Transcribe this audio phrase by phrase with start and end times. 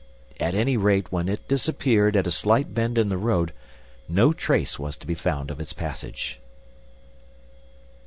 [0.39, 3.53] At any rate when it disappeared at a slight bend in the road
[4.09, 6.39] no trace was to be found of its passage.